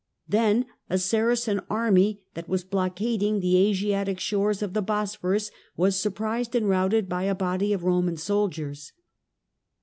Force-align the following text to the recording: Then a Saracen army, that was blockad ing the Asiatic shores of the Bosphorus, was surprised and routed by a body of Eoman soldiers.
Then 0.27 0.65
a 0.89 0.97
Saracen 0.97 1.61
army, 1.69 2.23
that 2.33 2.49
was 2.49 2.63
blockad 2.63 3.21
ing 3.21 3.39
the 3.39 3.55
Asiatic 3.57 4.19
shores 4.19 4.63
of 4.63 4.73
the 4.73 4.81
Bosphorus, 4.81 5.51
was 5.77 5.95
surprised 5.95 6.55
and 6.55 6.67
routed 6.67 7.07
by 7.07 7.25
a 7.25 7.35
body 7.35 7.71
of 7.71 7.81
Eoman 7.81 8.17
soldiers. 8.17 8.93